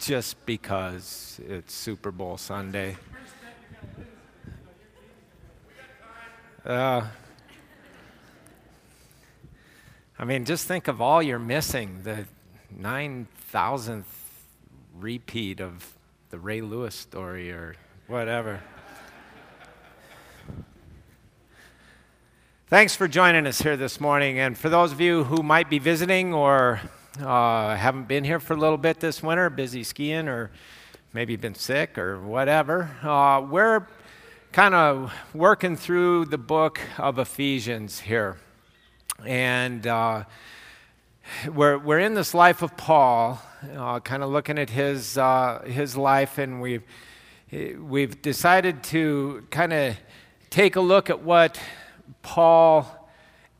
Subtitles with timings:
[0.00, 2.96] just because it's Super Bowl Sunday.
[6.64, 7.06] Uh,
[10.18, 12.24] I mean, just think of all you're missing the
[12.78, 14.04] 9,000th
[14.98, 15.94] repeat of
[16.30, 17.76] the Ray Lewis story or
[18.06, 18.60] whatever.
[22.68, 24.38] Thanks for joining us here this morning.
[24.38, 26.80] And for those of you who might be visiting or
[27.18, 30.50] uh, haven't been here for a little bit this winter, busy skiing or
[31.12, 33.86] maybe been sick or whatever, uh, we're
[34.52, 38.36] kind of working through the book of Ephesians here.
[39.26, 40.24] And uh,
[41.52, 43.42] we're, we're in this life of Paul,
[43.76, 46.84] uh, kind of looking at his, uh, his life, and we've,
[47.78, 49.96] we've decided to kind of
[50.48, 51.60] take a look at what
[52.22, 52.99] Paul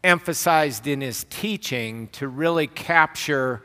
[0.02, 3.62] emphasized in his teaching to really capture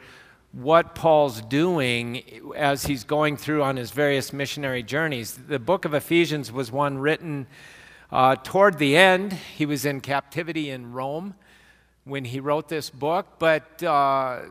[0.52, 2.23] what Paul's doing
[2.55, 5.34] as he's going through on his various missionary journeys.
[5.34, 7.48] The book of Ephesians was one written
[8.12, 9.34] uh, toward the end.
[9.34, 11.35] He was in captivity in Rome
[12.05, 14.41] when he wrote this book, but uh,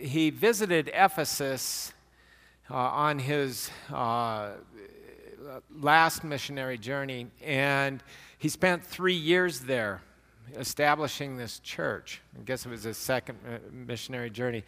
[0.00, 1.92] he visited Ephesus
[2.70, 4.50] uh, on his uh,
[5.74, 8.02] last missionary journey, and
[8.38, 10.02] he spent three years there
[10.56, 12.20] establishing this church.
[12.38, 14.64] I guess it was his second uh, missionary journey.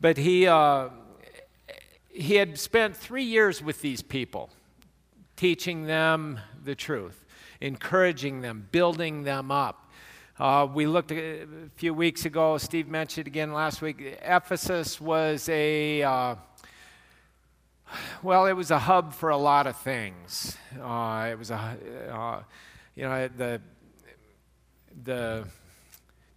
[0.00, 0.90] But he, uh,
[2.08, 4.50] he had spent three years with these people,
[5.36, 7.24] teaching them the truth,
[7.60, 9.90] encouraging them, building them up.
[10.38, 11.46] Uh, we looked a
[11.76, 16.34] few weeks ago, Steve mentioned again last week, Ephesus was a, uh,
[18.22, 20.58] well, it was a hub for a lot of things.
[20.78, 21.76] Uh, it was a,
[22.12, 22.42] uh,
[22.94, 23.62] you know, the,
[25.04, 25.44] the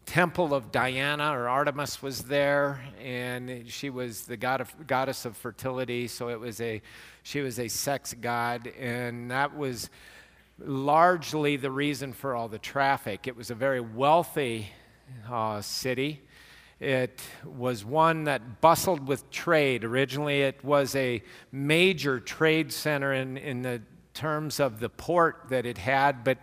[0.06, 5.38] temple of Diana or Artemis was there, and she was the god of, goddess of
[5.38, 6.82] fertility, so it was a,
[7.24, 9.90] she was a sex god, and that was
[10.58, 13.28] largely the reason for all the traffic.
[13.28, 14.69] It was a very wealthy
[15.30, 16.22] uh, city.
[16.80, 19.84] It was one that bustled with trade.
[19.84, 21.22] Originally, it was a
[21.52, 23.81] major trade center in, in the
[24.14, 26.40] terms of the port that it had, but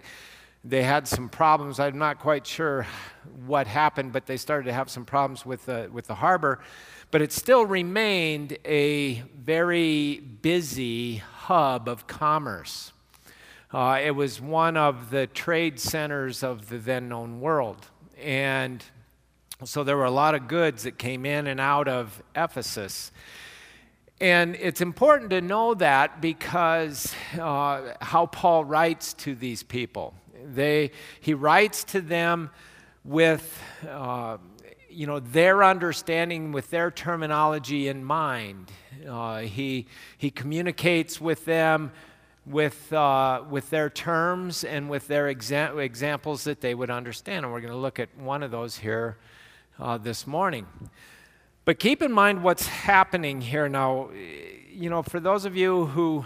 [0.68, 1.78] they had some problems.
[1.78, 2.86] I'm not quite sure
[3.46, 6.58] what happened, but they started to have some problems with the, with the harbor.
[7.10, 12.92] But it still remained a very busy hub of commerce.
[13.72, 17.86] Uh, it was one of the trade centers of the then known world.
[18.20, 18.84] And
[19.64, 23.12] so there were a lot of goods that came in and out of Ephesus.
[24.20, 30.14] And it's important to know that because uh, how Paul writes to these people.
[30.44, 32.50] They, he writes to them
[33.04, 34.38] with uh,
[34.96, 38.72] you know, their understanding, with their terminology in mind.
[39.06, 39.86] Uh, he,
[40.16, 41.92] he communicates with them
[42.46, 47.44] with, uh, with their terms and with their exa- examples that they would understand.
[47.44, 49.18] And we're going to look at one of those here
[49.78, 50.66] uh, this morning.
[51.66, 54.08] But keep in mind what's happening here now.
[54.72, 56.24] You know, for those of you who,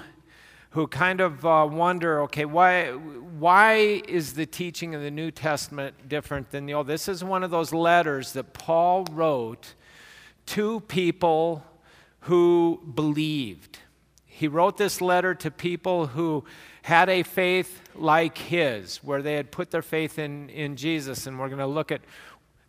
[0.70, 6.08] who kind of uh, wonder, okay, why, why is the teaching of the New Testament
[6.08, 6.86] different than the Old?
[6.86, 9.74] This is one of those letters that Paul wrote
[10.46, 11.64] to people
[12.20, 13.80] who believed.
[14.26, 16.44] He wrote this letter to people who
[16.82, 21.26] had a faith like his, where they had put their faith in, in Jesus.
[21.26, 22.00] And we're going to look at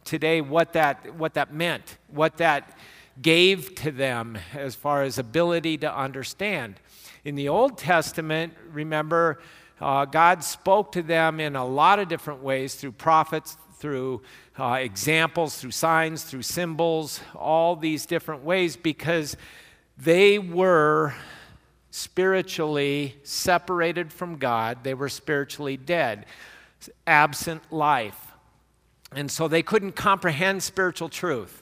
[0.04, 2.78] today what that, what that meant, what that
[3.22, 6.80] gave to them as far as ability to understand.
[7.24, 9.40] In the Old Testament, remember,
[9.80, 14.24] uh, God spoke to them in a lot of different ways through prophets, through
[14.60, 19.38] uh, examples, through signs, through symbols, all these different ways because
[19.98, 21.14] they were
[21.92, 24.84] spiritually separated from God.
[24.84, 26.26] They were spiritually dead,
[27.06, 28.32] absent life.
[29.12, 31.62] And so they couldn't comprehend spiritual truth.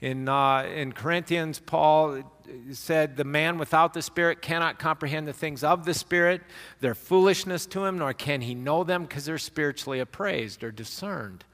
[0.00, 2.22] In, uh, in Corinthians, Paul
[2.72, 6.42] said, The man without the Spirit cannot comprehend the things of the Spirit.
[6.80, 11.44] They're foolishness to him, nor can he know them because they're spiritually appraised or discerned.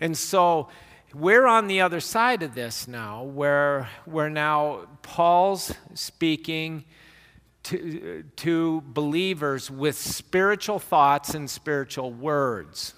[0.00, 0.68] And so
[1.14, 6.84] we're on the other side of this now, where, where now Paul's speaking
[7.64, 12.94] to, to believers with spiritual thoughts and spiritual words.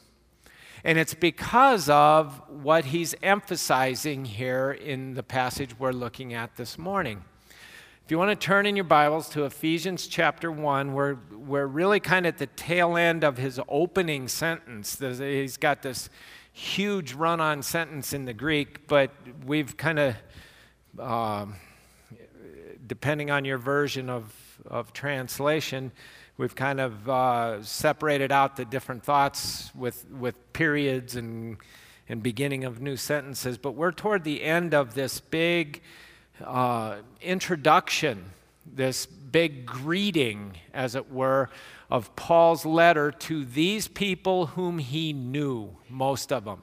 [0.89, 6.79] And it's because of what he's emphasizing here in the passage we're looking at this
[6.79, 7.23] morning.
[8.07, 12.01] If you want to turn in your Bibles to Ephesians chapter 1, we're, we're really
[12.01, 14.99] kind of at the tail end of his opening sentence.
[14.99, 16.09] He's got this
[16.55, 19.11] huge run on sentence in the Greek, but
[19.45, 20.17] we've kind of.
[20.99, 21.57] Um,
[22.89, 24.35] depending on your version of,
[24.67, 25.93] of translation,
[26.39, 31.59] we've kind of uh, separated out the different thoughts with, with periods and,
[32.09, 33.59] and beginning of new sentences.
[33.59, 35.83] But we're toward the end of this big
[36.43, 38.31] uh, introduction,
[38.65, 41.51] this big greeting, as it were,
[41.91, 46.63] of Paul's letter to these people whom he knew, most of them.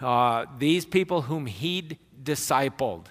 [0.00, 3.06] Uh, these people whom he'd discipled.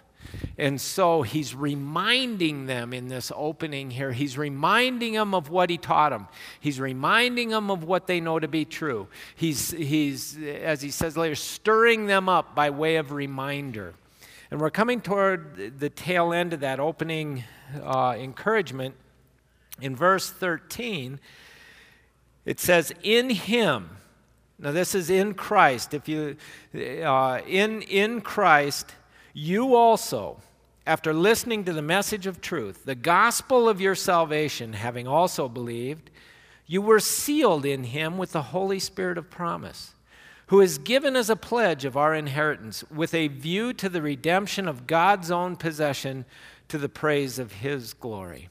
[0.57, 5.77] And so he's reminding them in this opening here, he's reminding them of what he
[5.77, 6.27] taught them.
[6.59, 9.07] He's reminding them of what they know to be true.
[9.35, 13.95] He's, he's as he says later, stirring them up by way of reminder.
[14.51, 17.43] And we're coming toward the tail end of that opening
[17.81, 18.95] uh, encouragement.
[19.81, 21.19] In verse 13,
[22.45, 23.97] it says, In him,
[24.59, 25.93] now this is in Christ.
[25.93, 26.37] If you,
[26.75, 28.93] uh, in, in Christ,
[29.33, 30.39] you also,
[30.85, 36.11] after listening to the message of truth, the gospel of your salvation, having also believed,
[36.67, 39.95] you were sealed in him with the Holy Spirit of promise,
[40.47, 44.67] who is given as a pledge of our inheritance, with a view to the redemption
[44.67, 46.25] of God's own possession
[46.67, 48.49] to the praise of his glory.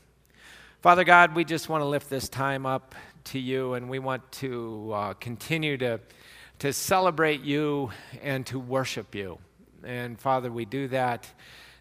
[0.81, 2.94] Father God, we just want to lift this time up
[3.25, 6.00] to you, and we want to uh, continue to,
[6.58, 7.90] to celebrate you
[8.20, 9.38] and to worship you.
[9.84, 11.29] And Father, we do that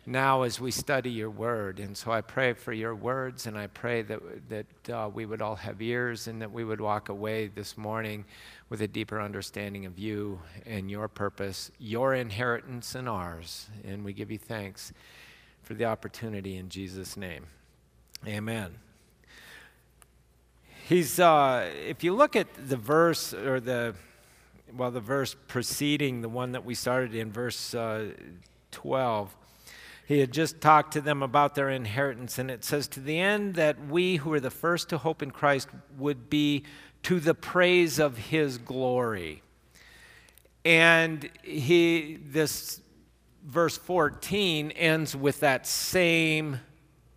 [0.06, 1.80] now as we study your word.
[1.80, 4.20] And so I pray for your words, and I pray that,
[4.50, 8.26] that uh, we would all have ears and that we would walk away this morning
[8.70, 13.70] with a deeper understanding of you and your purpose, your inheritance and ours.
[13.84, 14.92] And we give you thanks
[15.62, 17.46] for the opportunity in Jesus' name.
[18.28, 18.76] Amen.
[20.88, 23.96] He's, uh, if you look at the verse or the
[24.76, 28.10] well, the verse preceding the one that we started in, verse uh,
[28.72, 29.36] 12,
[30.08, 33.56] he had just talked to them about their inheritance, and it says, To the end
[33.56, 36.64] that we who are the first to hope in Christ would be
[37.04, 39.42] to the praise of his glory.
[40.64, 42.82] And he, this
[43.46, 46.60] verse 14 ends with that same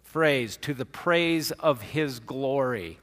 [0.03, 2.99] phrase, to the praise of his glory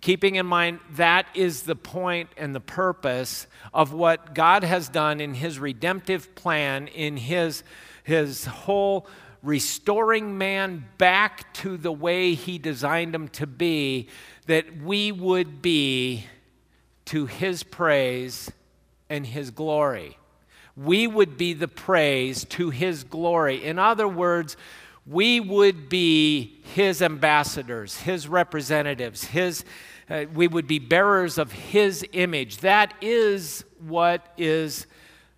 [0.00, 5.20] keeping in mind that is the point and the purpose of what God has done
[5.20, 7.62] in his redemptive plan, in his,
[8.04, 9.06] his whole
[9.42, 14.08] restoring man back to the way he designed him to be,
[14.46, 16.26] that we would be
[17.06, 18.50] to his praise
[19.08, 20.16] and his glory.
[20.76, 23.64] We would be the praise to his glory.
[23.64, 24.56] In other words,
[25.08, 29.64] we would be his ambassadors, his representatives, his,
[30.10, 32.58] uh, we would be bearers of his image.
[32.58, 34.86] That is what is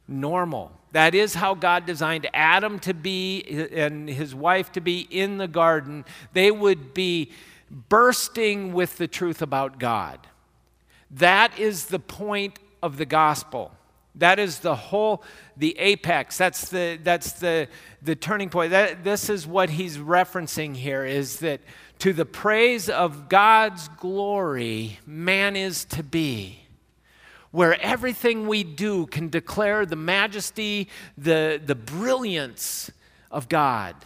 [0.09, 0.73] normal.
[0.93, 5.47] That is how God designed Adam to be and his wife to be in the
[5.47, 6.05] garden.
[6.33, 7.31] They would be
[7.71, 10.19] bursting with the truth about God.
[11.13, 13.73] That is the point of the gospel.
[14.17, 15.23] That is the whole,
[15.57, 16.37] the apex.
[16.37, 17.69] That's the, that's the,
[18.03, 18.71] the turning point.
[18.71, 21.61] That, this is what he's referencing here is that
[22.01, 26.61] to the praise of God's glory, man is to be.
[27.53, 32.91] Where everything we do can declare the majesty, the, the brilliance
[33.31, 33.97] of God.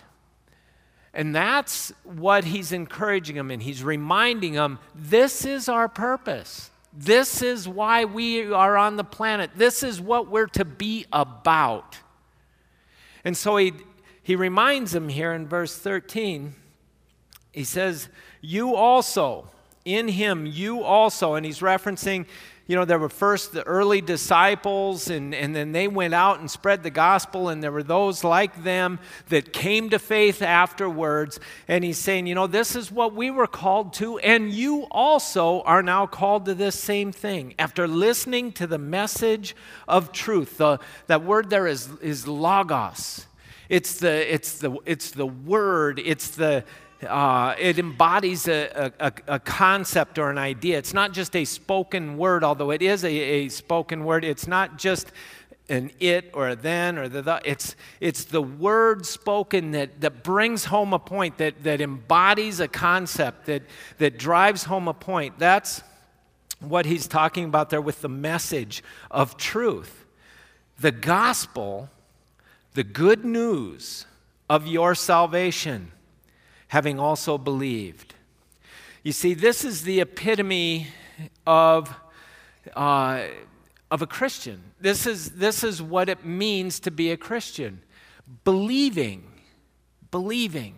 [1.12, 3.60] And that's what he's encouraging them in.
[3.60, 6.70] He's reminding them this is our purpose.
[6.96, 9.50] This is why we are on the planet.
[9.56, 11.98] This is what we're to be about.
[13.24, 13.72] And so he,
[14.22, 16.54] he reminds them here in verse 13.
[17.50, 18.08] He says,
[18.40, 19.48] You also,
[19.84, 22.26] in him, you also, and he's referencing
[22.66, 26.50] you know, there were first the early disciples, and, and then they went out and
[26.50, 31.38] spread the gospel, and there were those like them that came to faith afterwards.
[31.68, 35.60] And he's saying, you know, this is what we were called to, and you also
[35.62, 37.54] are now called to this same thing.
[37.58, 39.54] After listening to the message
[39.86, 43.26] of truth, the, that word there is, is logos.
[43.68, 46.64] It's the, it's, the, it's the word, it's the,
[47.04, 50.78] uh, it embodies a, a, a, concept or an idea.
[50.78, 54.24] It's not just a spoken word, although it is a, a spoken word.
[54.24, 55.12] It's not just
[55.68, 60.22] an it or a then or the, the it's, it's the word spoken that, that
[60.22, 63.62] brings home a point, that, that embodies a concept, that,
[63.98, 65.38] that drives home a point.
[65.38, 65.82] That's
[66.60, 70.04] what he's talking about there with the message of truth.
[70.80, 71.88] The gospel,
[72.74, 74.06] the good news
[74.50, 75.92] of your salvation
[76.74, 78.14] having also believed.
[79.04, 80.88] You see, this is the epitome
[81.46, 81.94] of,
[82.74, 83.26] uh,
[83.92, 84.60] of a Christian.
[84.80, 87.80] This is, this is what it means to be a Christian
[88.42, 89.22] believing,
[90.10, 90.74] believing.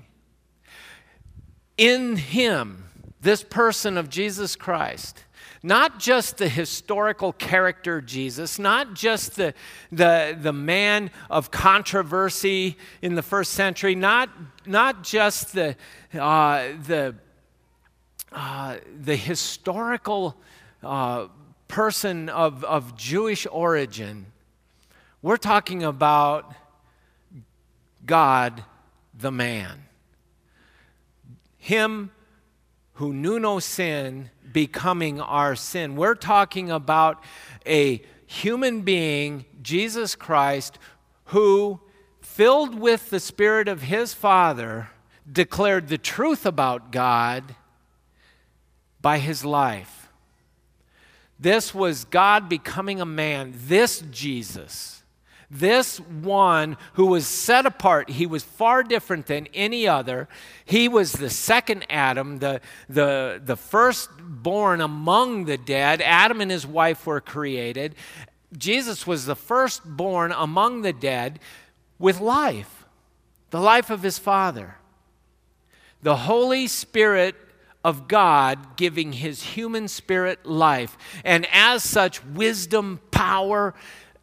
[1.78, 2.84] in him,
[3.22, 5.24] this person of Jesus Christ,
[5.66, 9.52] not just the historical character Jesus, not just the,
[9.90, 14.30] the, the man of controversy in the first century, not,
[14.64, 15.74] not just the,
[16.14, 17.16] uh, the,
[18.30, 20.36] uh, the historical
[20.84, 21.26] uh,
[21.66, 24.26] person of, of Jewish origin.
[25.20, 26.54] We're talking about
[28.04, 28.62] God,
[29.18, 29.82] the man.
[31.58, 32.12] Him
[32.92, 35.96] who knew no sin becoming our sin.
[35.96, 37.22] We're talking about
[37.66, 40.78] a human being, Jesus Christ,
[41.24, 41.78] who,
[42.22, 44.88] filled with the Spirit of his Father,
[45.30, 47.54] declared the truth about God
[49.02, 50.08] by his life.
[51.38, 54.95] This was God becoming a man, this Jesus
[55.50, 60.28] this one who was set apart, he was far different than any other.
[60.64, 66.02] He was the second Adam, the, the, the firstborn among the dead.
[66.02, 67.94] Adam and his wife were created.
[68.56, 71.38] Jesus was the firstborn among the dead
[71.98, 72.84] with life,
[73.50, 74.76] the life of his Father.
[76.02, 77.34] The Holy Spirit
[77.84, 83.74] of God giving his human spirit life, and as such, wisdom, power,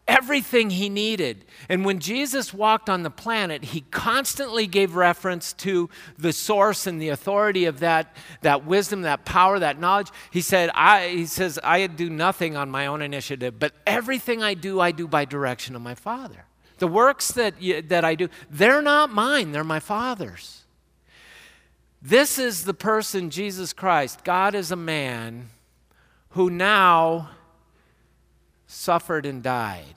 [0.08, 1.46] everything he needed.
[1.70, 7.02] And when Jesus walked on the planet, he constantly gave reference to the source and
[7.02, 10.10] the authority of that, that wisdom, that power, that knowledge.
[10.32, 14.54] He said, I, he says, I do nothing on my own initiative, but everything I
[14.54, 16.46] do, I do by direction of my Father.
[16.80, 20.64] The works that, you, that I do, they're not mine, they're my Father's.
[22.02, 24.26] This is the person, Jesus Christ.
[24.26, 25.50] God is a man
[26.32, 27.30] who now
[28.74, 29.96] suffered and died.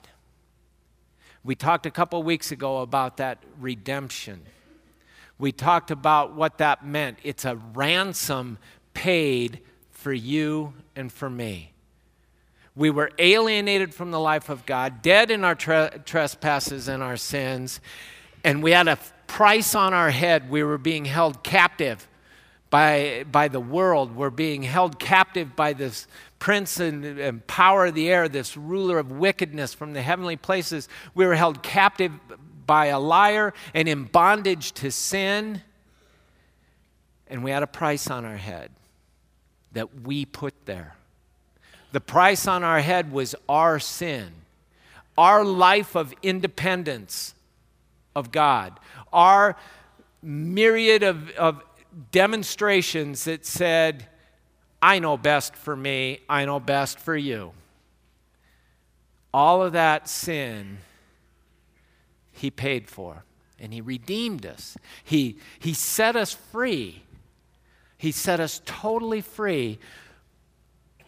[1.43, 4.41] We talked a couple weeks ago about that redemption.
[5.39, 7.19] We talked about what that meant.
[7.23, 8.57] It's a ransom
[8.93, 11.73] paid for you and for me.
[12.75, 17.17] We were alienated from the life of God, dead in our tre- trespasses and our
[17.17, 17.79] sins,
[18.43, 20.49] and we had a price on our head.
[20.49, 22.07] We were being held captive
[22.69, 24.15] by, by the world.
[24.15, 26.07] We're being held captive by this
[26.39, 30.87] prince and, and, power of the air, this ruler of wickedness from the heavenly places.
[31.15, 32.11] We were held captive
[32.65, 35.61] by a liar and in bondage to sin.
[37.27, 38.71] And we had a price on our head
[39.73, 40.95] that we put there.
[41.91, 44.29] The price on our head was our sin,
[45.17, 47.33] our life of independence
[48.15, 48.79] of God,
[49.13, 49.55] our
[50.21, 51.63] myriad of, of
[52.11, 54.07] demonstrations that said,
[54.81, 57.53] I know best for me, I know best for you.
[59.33, 60.79] All of that sin,
[62.31, 63.23] He paid for,
[63.59, 64.77] and He redeemed us.
[65.03, 67.03] He, he set us free.
[67.97, 69.79] He set us totally free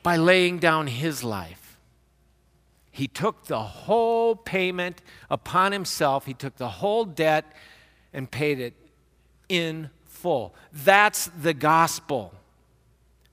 [0.02, 1.78] by laying down His life.
[2.92, 7.46] He took the whole payment upon Himself, He took the whole debt
[8.14, 8.74] and paid it
[9.48, 10.56] in full.
[10.74, 12.34] That's the gospel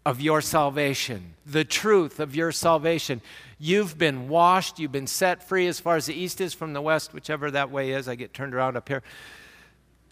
[0.07, 3.21] of your salvation, the truth of your salvation.
[3.59, 6.81] You've been washed, you've been set free as far as the east is from the
[6.81, 8.07] west, whichever that way is.
[8.07, 9.03] I get turned around up here.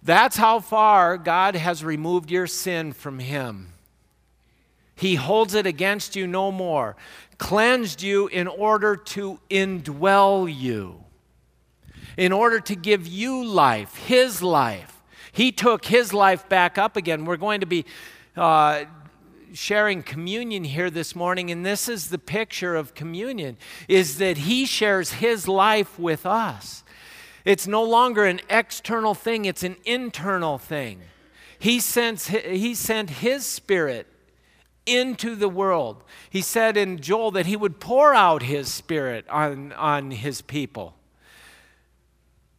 [0.02, 3.68] That's how far God has removed your sin from Him.
[4.96, 6.96] He holds it against you no more,
[7.38, 11.04] cleansed you in order to indwell you,
[12.16, 15.00] in order to give you life, His life.
[15.30, 17.26] He took His life back up again.
[17.26, 17.84] We're going to be.
[18.36, 18.86] Uh,
[19.54, 23.56] sharing communion here this morning and this is the picture of communion
[23.86, 26.82] is that he shares his life with us.
[27.44, 31.02] It's no longer an external thing it's an internal thing.
[31.58, 34.08] He sent, he sent his spirit
[34.86, 36.02] into the world.
[36.28, 40.96] He said in joel that he would pour out his spirit on, on his people.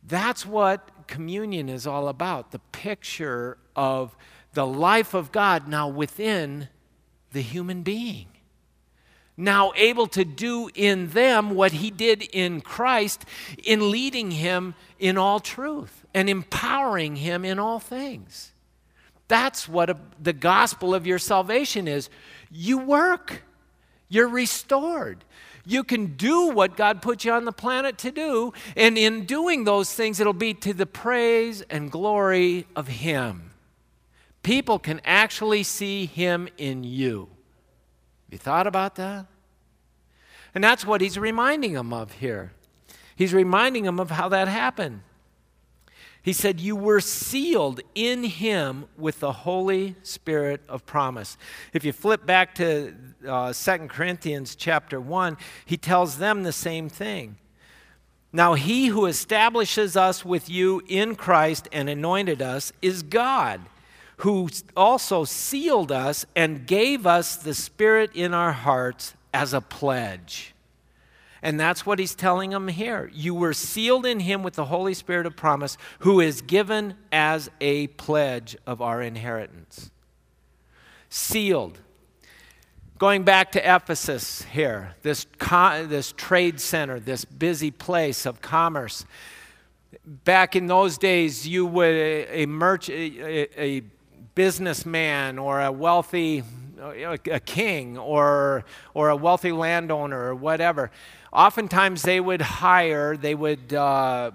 [0.02, 4.16] That's what communion is all about the picture of
[4.54, 6.70] the life of God now within
[7.36, 8.28] the human being.
[9.38, 13.26] Now able to do in them what he did in Christ
[13.62, 18.54] in leading him in all truth and empowering him in all things.
[19.28, 22.10] That's what a, the gospel of your salvation is.
[22.50, 23.44] You work,
[24.08, 25.26] you're restored.
[25.66, 29.66] You can do what God put you on the planet to do, and in doing
[29.66, 33.52] those things, it'll be to the praise and glory of Him
[34.46, 37.28] people can actually see Him in you.
[38.26, 39.26] Have You thought about that?
[40.54, 42.54] And that's what he's reminding them of here.
[43.18, 45.02] He's reminding them of how that happened.
[46.22, 51.38] He said, You were sealed in him with the Holy Spirit of promise.
[51.74, 52.96] If you flip back to
[53.28, 57.38] uh, 2 Corinthians chapter 1, he tells them the same thing.
[58.32, 63.62] Now, he who establishes us with you in Christ and anointed us is God,
[64.18, 70.54] who also sealed us and gave us the Spirit in our hearts as a pledge.
[71.42, 73.12] And that's what he's telling them here.
[73.14, 77.52] You were sealed in him with the Holy Spirit of promise, who is given as
[77.62, 79.92] a pledge of our inheritance.
[81.10, 81.78] Sealed.
[82.98, 89.06] Going back to Ephesus here, this, co- this trade center, this busy place of commerce.
[90.06, 93.84] Back in those days, you would, a, a, merch, a, a
[94.36, 96.44] businessman or a wealthy
[96.78, 98.64] a king or,
[98.94, 100.92] or a wealthy landowner or whatever
[101.36, 104.32] oftentimes they would hire, they would, uh,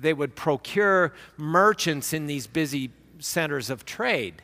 [0.00, 4.42] they would procure merchants in these busy centers of trade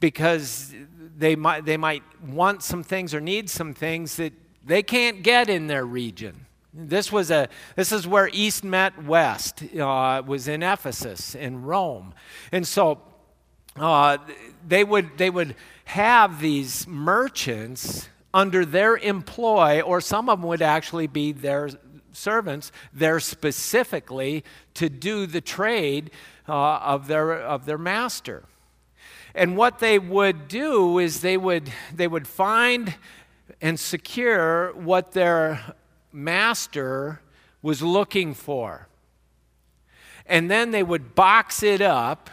[0.00, 0.72] because
[1.16, 4.32] they might, they might want some things or need some things that
[4.64, 6.46] they can't get in their region.
[6.72, 9.64] This was a this is where East met West.
[9.74, 12.14] Uh, was in Ephesus in Rome,
[12.52, 13.00] and so
[13.80, 14.18] uh,
[14.66, 15.54] they would they would
[15.84, 21.70] have these merchants under their employ, or some of them would actually be their
[22.12, 24.44] servants there specifically
[24.74, 26.10] to do the trade
[26.48, 28.44] uh, of, their, of their master.
[29.34, 32.94] And what they would do is they would, they would find
[33.60, 35.74] and secure what their
[36.12, 37.20] master
[37.62, 38.88] was looking for.
[40.26, 42.28] And then they would box it up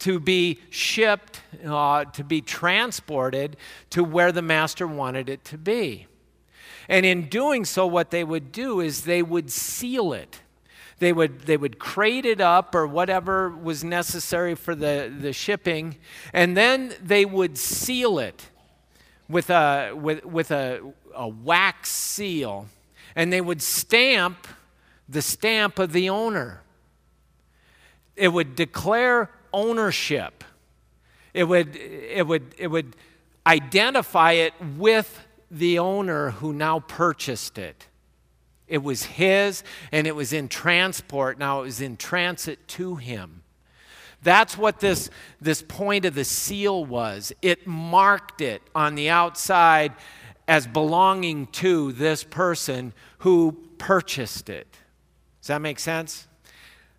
[0.00, 3.56] to be shipped, uh, to be transported
[3.90, 6.06] to where the master wanted it to be.
[6.88, 10.40] And in doing so, what they would do is they would seal it.
[11.00, 15.96] They would, they would crate it up or whatever was necessary for the, the shipping,
[16.32, 18.48] and then they would seal it
[19.28, 20.80] with a, with, with a,
[21.14, 22.66] a wax seal,
[23.14, 24.48] and they would stamp
[25.08, 26.62] the stamp of the owner.
[28.16, 30.44] It would declare ownership.
[31.34, 32.96] It would, it would, it would
[33.46, 37.86] identify it with the owner who now purchased it.
[38.66, 41.38] It was his and it was in transport.
[41.38, 43.42] Now it was in transit to him.
[44.22, 47.32] That's what this, this point of the seal was.
[47.40, 49.94] It marked it on the outside
[50.46, 54.66] as belonging to this person who purchased it.
[55.40, 56.26] Does that make sense?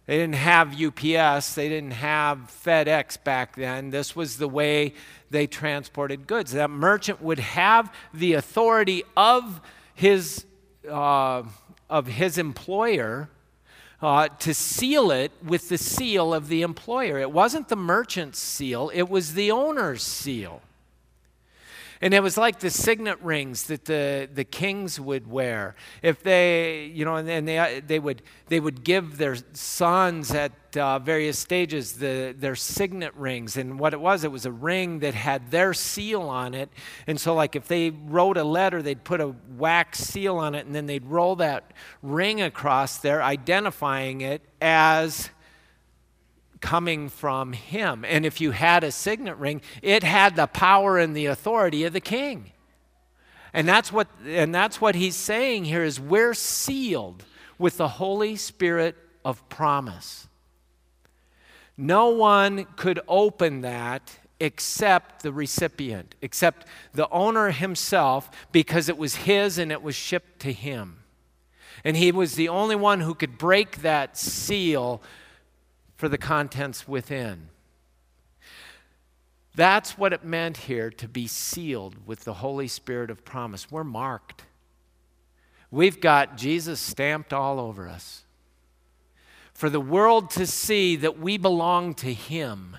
[0.10, 3.92] They didn't have UPS, they didn't have FedEx back then.
[3.92, 4.96] This was the way
[5.30, 6.54] they transported goods.
[6.54, 9.62] That merchant would have the authority of
[9.94, 10.48] his,
[10.90, 11.44] uh,
[11.92, 13.30] of his employer
[14.02, 17.20] uh, to seal it with the seal of the employer.
[17.20, 20.64] It wasn't the merchant's seal, it was the owner's seal.
[22.02, 25.76] And it was like the signet rings that the, the kings would wear.
[26.02, 31.00] If they, you know, and they, they, would, they would give their sons at uh,
[31.00, 33.58] various stages the, their signet rings.
[33.58, 36.70] And what it was, it was a ring that had their seal on it.
[37.06, 40.66] And so, like, if they wrote a letter, they'd put a wax seal on it,
[40.66, 45.32] and then they'd roll that ring across there, identifying it as
[46.62, 48.06] coming from him.
[48.06, 51.94] And if you had a signet ring, it had the power and the authority of
[51.94, 52.52] the king.
[53.54, 57.26] And that's what and that's what he's saying here is we're sealed
[57.58, 58.96] with the Holy Spirit
[59.26, 60.28] of promise.
[61.76, 69.16] No one could open that except the recipient, except the owner himself, because it was
[69.16, 71.00] his and it was shipped to him.
[71.84, 75.02] And he was the only one who could break that seal
[76.00, 77.50] for the contents within.
[79.54, 83.70] That's what it meant here to be sealed with the Holy Spirit of promise.
[83.70, 84.44] We're marked.
[85.70, 88.24] We've got Jesus stamped all over us.
[89.54, 92.78] For the world to see that we belong to Him.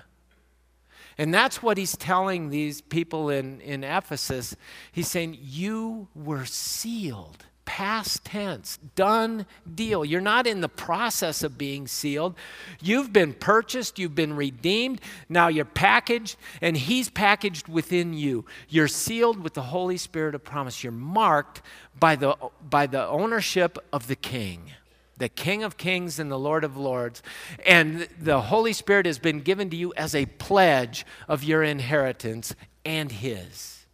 [1.15, 4.55] And that's what he's telling these people in, in Ephesus.
[4.91, 10.03] He's saying, You were sealed past tense, done deal.
[10.03, 12.35] You're not in the process of being sealed.
[12.81, 15.01] You've been purchased, you've been redeemed.
[15.29, 18.45] Now you're packaged, and He's packaged within you.
[18.69, 20.83] You're sealed with the Holy Spirit of promise.
[20.83, 21.61] You're marked
[21.99, 22.35] by the,
[22.67, 24.71] by the ownership of the King.
[25.17, 27.21] The King of Kings and the Lord of Lords.
[27.65, 32.55] And the Holy Spirit has been given to you as a pledge of your inheritance
[32.83, 33.85] and His.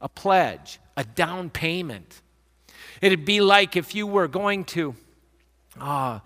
[0.00, 2.22] A pledge a down payment.
[3.00, 4.96] It'd be like if you were going to,
[5.80, 6.18] uh,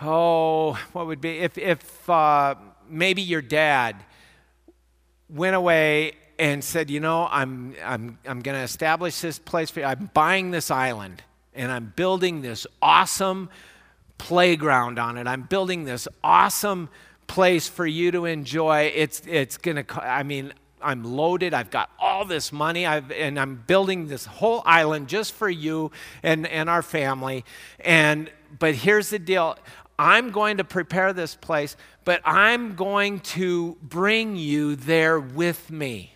[0.00, 2.54] oh, what would be if if uh,
[2.88, 3.96] maybe your dad
[5.28, 9.80] went away and said, you know, I'm I'm I'm going to establish this place for
[9.80, 9.86] you.
[9.86, 13.50] I'm buying this island and I'm building this awesome
[14.16, 15.26] playground on it.
[15.26, 16.88] I'm building this awesome
[17.26, 18.92] place for you to enjoy.
[18.94, 21.54] It's it's going to I mean, I'm loaded.
[21.54, 22.86] I've got all this money.
[22.86, 25.90] I've, and I'm building this whole island just for you
[26.22, 27.44] and, and our family.
[27.80, 29.56] And but here's the deal.
[29.98, 36.14] I'm going to prepare this place, but I'm going to bring you there with me.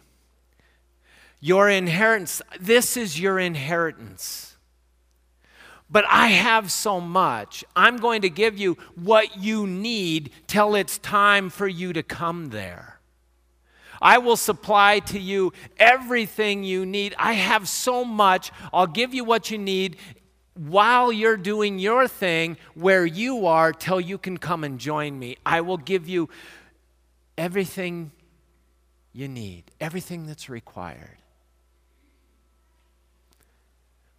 [1.41, 4.57] Your inheritance, this is your inheritance.
[5.91, 7.65] But I have so much.
[7.75, 12.51] I'm going to give you what you need till it's time for you to come
[12.51, 13.00] there.
[14.01, 17.15] I will supply to you everything you need.
[17.19, 18.51] I have so much.
[18.73, 19.97] I'll give you what you need
[20.55, 25.37] while you're doing your thing where you are till you can come and join me.
[25.45, 26.29] I will give you
[27.39, 28.13] everything
[29.13, 31.20] you need, everything that's required.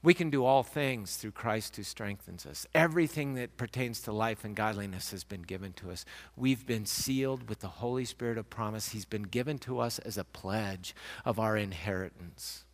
[0.04, 2.66] We can do all things through Christ who strengthens us.
[2.74, 6.06] Everything that pertains to life and godliness has been given to us.
[6.36, 8.90] We've been sealed with the Holy Spirit of promise.
[8.90, 12.66] He's been given to us as a pledge of our inheritance.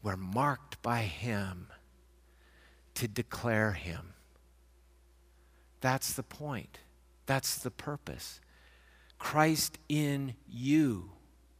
[0.00, 1.68] We're marked by Him
[2.94, 4.14] to declare Him.
[5.80, 6.78] That's the point.
[7.26, 8.40] That's the purpose.
[9.18, 11.10] Christ in you,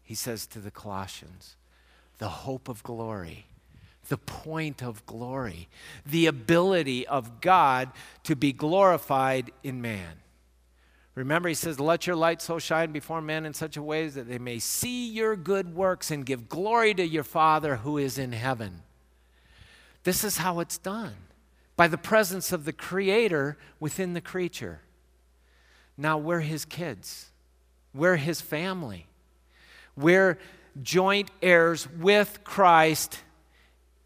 [0.04, 1.56] he says to the Colossians,
[2.18, 3.46] the hope of glory
[4.08, 5.68] the point of glory,
[6.04, 7.90] the ability of God
[8.24, 10.20] to be glorified in man.
[11.14, 14.28] Remember, he says, Let your light so shine before men in such a way that
[14.28, 18.32] they may see your good works and give glory to your Father who is in
[18.32, 18.82] heaven.
[20.04, 21.14] This is how it's done
[21.74, 24.80] by the presence of the Creator within the creature.
[25.96, 27.30] Now, we're his kids,
[27.94, 29.06] we're his family,
[29.96, 30.38] we're
[30.82, 33.20] joint heirs with Christ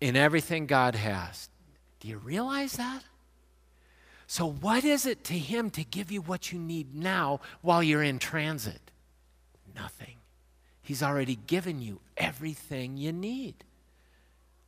[0.01, 1.49] in everything God has.
[2.01, 3.05] Do you realize that?
[4.27, 8.03] So, what is it to Him to give you what you need now while you're
[8.03, 8.91] in transit?
[9.75, 10.17] Nothing.
[10.83, 13.65] He's already given you everything you need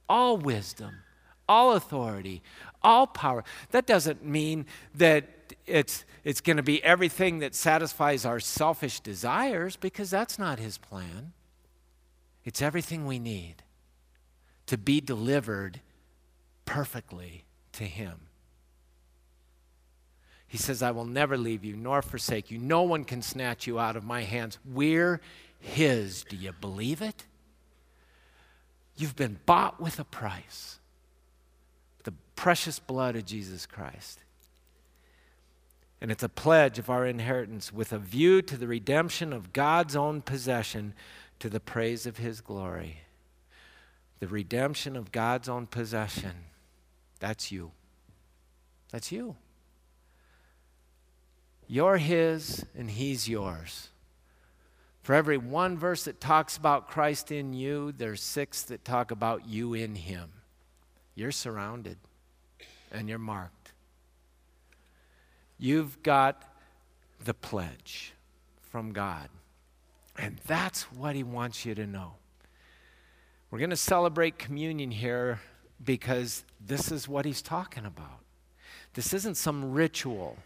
[0.08, 0.96] all wisdom,
[1.48, 2.42] all authority,
[2.82, 3.44] all power.
[3.70, 9.76] That doesn't mean that it's, it's going to be everything that satisfies our selfish desires
[9.76, 11.32] because that's not His plan.
[12.44, 13.61] It's everything we need
[14.66, 15.80] to be delivered
[16.64, 18.20] perfectly to Him.
[20.46, 22.58] He says, I will never leave you nor forsake you.
[22.58, 24.58] No one can snatch you out of my hands.
[24.64, 25.20] We're
[25.58, 26.24] His.
[26.24, 27.24] Do you believe it?
[28.96, 30.78] You've been bought with a price
[32.04, 34.20] the precious blood of Jesus Christ.
[36.00, 39.94] And it's a pledge of our inheritance with a view to the redemption of God's
[39.96, 40.94] own possession
[41.38, 42.98] to the praise of His glory
[44.22, 46.44] the redemption of God's own possession.
[47.18, 47.72] That's you.
[48.92, 49.34] That's you.
[51.66, 53.88] You're His and He's yours.
[55.02, 59.48] For every one verse that talks about Christ in you, there's six that talk about
[59.48, 60.30] you in Him.
[61.16, 61.98] You're surrounded
[62.92, 63.72] and you're marked.
[65.58, 66.44] You've got
[67.24, 68.12] the pledge
[68.70, 69.30] from God.
[70.16, 72.12] And that's what He wants you to know.
[73.52, 75.38] We're going to celebrate communion here
[75.84, 78.20] because this is what he's talking about.
[78.94, 80.38] This isn't some ritual.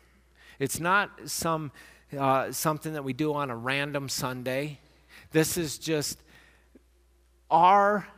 [0.59, 1.71] It's not some
[2.19, 4.81] uh, something that we do on a random Sunday.
[5.31, 6.19] This is just
[7.49, 8.09] our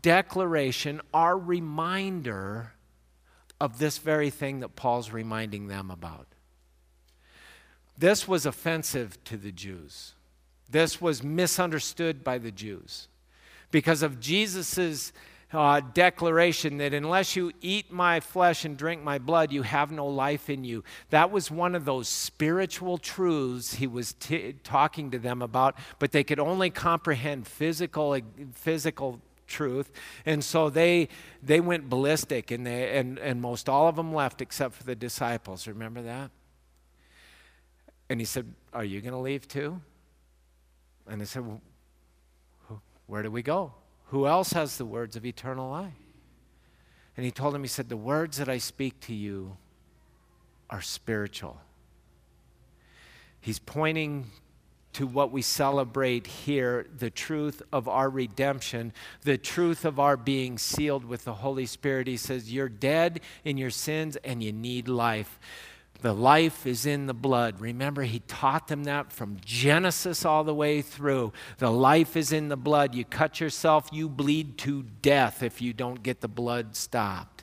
[0.00, 2.72] declaration, our reminder
[3.60, 6.26] of this very thing that Paul's reminding them about.
[7.98, 10.14] This was offensive to the Jews.
[10.70, 13.08] This was misunderstood by the Jews
[13.70, 15.12] because of Jesus'
[15.52, 20.06] uh, declaration that unless you eat my flesh and drink my blood, you have no
[20.06, 20.84] life in you.
[21.10, 26.12] That was one of those spiritual truths he was t- talking to them about, but
[26.12, 28.18] they could only comprehend physical,
[28.52, 29.90] physical truth.
[30.26, 31.08] And so they,
[31.42, 34.94] they went ballistic, and, they, and, and most all of them left except for the
[34.94, 35.66] disciples.
[35.66, 36.30] Remember that?
[38.10, 39.80] And he said, Are you going to leave too?
[41.08, 41.60] And they said, well,
[43.08, 43.72] where do we go?
[44.08, 45.92] Who else has the words of eternal life?
[47.16, 49.56] And he told him, He said, The words that I speak to you
[50.70, 51.60] are spiritual.
[53.40, 54.26] He's pointing
[54.92, 58.92] to what we celebrate here the truth of our redemption,
[59.22, 62.06] the truth of our being sealed with the Holy Spirit.
[62.06, 65.40] He says, You're dead in your sins and you need life.
[66.00, 67.60] The life is in the blood.
[67.60, 71.32] Remember, he taught them that from Genesis all the way through.
[71.58, 72.94] The life is in the blood.
[72.94, 77.37] You cut yourself, you bleed to death if you don't get the blood stopped.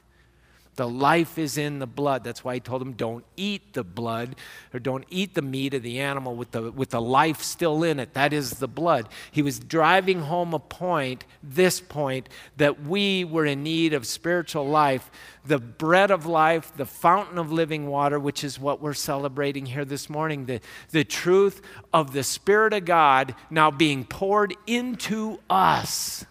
[0.75, 2.23] The life is in the blood.
[2.23, 4.35] That's why he told them, don't eat the blood
[4.73, 7.99] or don't eat the meat of the animal with the, with the life still in
[7.99, 8.13] it.
[8.13, 9.07] That is the blood.
[9.31, 14.67] He was driving home a point, this point, that we were in need of spiritual
[14.67, 15.09] life,
[15.45, 19.85] the bread of life, the fountain of living water, which is what we're celebrating here
[19.85, 20.45] this morning.
[20.45, 20.59] The,
[20.91, 21.61] the truth
[21.93, 26.25] of the Spirit of God now being poured into us.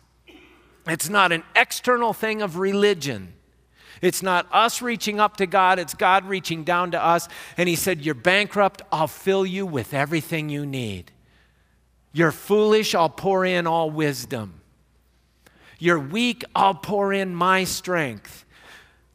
[0.87, 3.34] It's not an external thing of religion.
[4.05, 7.27] It's not us reaching up to God, it's God reaching down to us.
[7.57, 11.11] And He said, You're bankrupt, I'll fill you with everything you need.
[12.13, 14.61] You're foolish, I'll pour in all wisdom.
[15.79, 18.45] You're weak, I'll pour in my strength.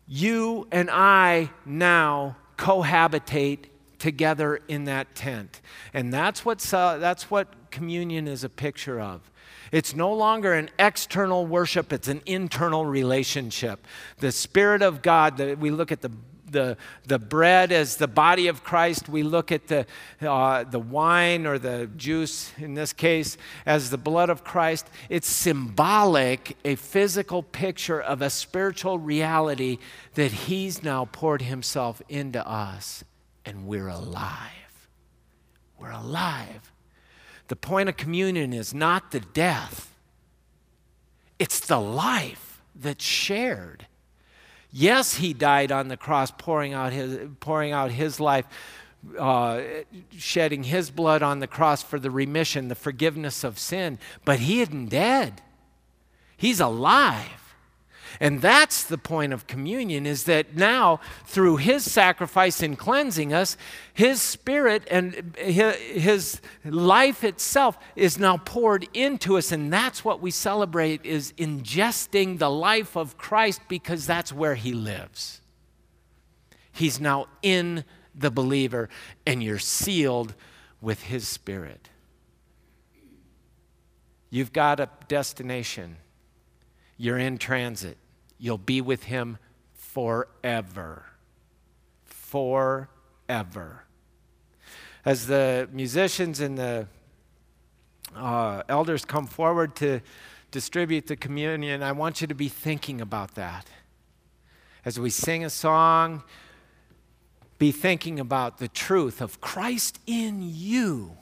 [0.08, 3.66] You and I now cohabitate
[4.00, 5.62] together in that tent.
[5.94, 9.30] And that's what, that's what communion is a picture of.
[9.72, 13.86] It's no longer an external worship, it's an internal relationship.
[14.18, 16.12] The Spirit of God, the, we look at the
[16.52, 19.10] the, the bread as the body of Christ.
[19.10, 19.86] We look at the,
[20.22, 24.90] uh, the wine or the juice, in this case, as the blood of Christ.
[25.10, 29.78] It's symbolic, a physical picture of a spiritual reality
[30.16, 33.04] that He's now poured Himself into us,
[33.46, 34.88] and we're alive.
[35.78, 36.72] We're alive.
[37.50, 39.94] The point of communion is not the death,
[41.38, 43.88] it's the life that's shared.
[44.72, 48.46] Yes, he died on the cross, pouring out his, pouring out his life,
[49.18, 49.62] uh,
[50.16, 54.62] shedding his blood on the cross for the remission, the forgiveness of sin, but he
[54.62, 55.42] isn't dead.
[56.38, 57.49] He's alive.
[58.20, 63.58] And that's the point of communion is that now through his sacrifice in cleansing us,
[63.94, 70.32] his spirit and his life itself is now poured into us and that's what we
[70.32, 75.42] celebrate is ingesting the life of Christ because that's where he lives.
[76.72, 77.84] He's now in
[78.16, 78.90] the believer
[79.26, 80.34] and you're sealed
[80.82, 81.90] with his spirit.
[84.30, 85.98] You've got a destination.
[87.02, 87.98] You're in transit.
[88.38, 89.38] You'll be with him
[89.74, 91.06] forever.
[92.04, 93.86] Forever.
[95.06, 96.88] As the musicians and the
[98.14, 100.02] uh, elders come forward to
[100.52, 103.68] distribute the communion, I want you to be thinking about that.
[104.84, 106.24] As we sing a song,
[107.58, 111.16] be thinking about the truth of Christ in you,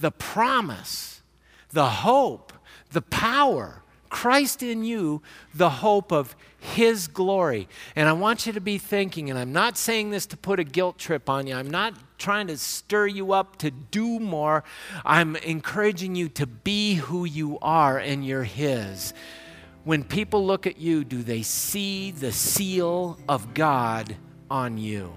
[0.00, 1.20] the promise,
[1.70, 2.54] the hope,
[2.92, 3.82] the power
[4.16, 5.20] Christ in you,
[5.54, 7.68] the hope of His glory.
[7.94, 10.64] And I want you to be thinking, and I'm not saying this to put a
[10.64, 14.64] guilt trip on you, I'm not trying to stir you up to do more.
[15.04, 19.12] I'm encouraging you to be who you are, and you're His.
[19.84, 24.16] When people look at you, do they see the seal of God
[24.50, 25.12] on you?